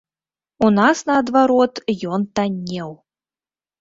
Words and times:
У 0.67 0.69
нас 0.77 0.97
наадварот 1.11 1.73
ён 2.17 2.21
таннеў! 2.41 2.91